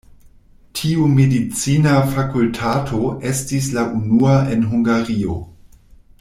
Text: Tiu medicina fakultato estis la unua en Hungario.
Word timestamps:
Tiu 0.77 1.09
medicina 1.17 1.93
fakultato 2.15 3.03
estis 3.33 3.69
la 3.77 3.85
unua 4.01 4.35
en 4.57 4.65
Hungario. 4.73 5.37